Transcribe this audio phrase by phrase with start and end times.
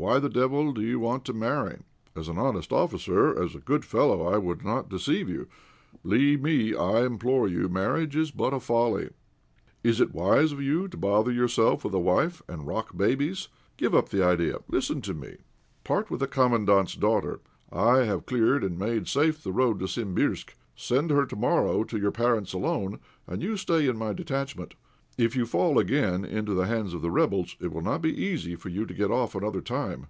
[0.00, 1.80] Why the devil do you want to marry?
[2.14, 5.48] As an honest officer, as a good fellow, I would not deceive you.
[6.04, 9.10] Believe me, I implore you, marriage is but a folly.
[9.82, 13.48] Is it wise of you to bother yourself with a wife and rock babies?
[13.76, 14.58] Give up the idea.
[14.68, 15.38] Listen to me;
[15.82, 17.40] part with the Commandant's daughter.
[17.72, 21.98] I have cleared and made safe the road to Simbirsk; send her to morrow to
[21.98, 24.74] your parents alone, and you stay in my detachment.
[25.16, 28.54] If you fall again into the hands of the rebels it will not be easy
[28.54, 30.06] for you to get off another time.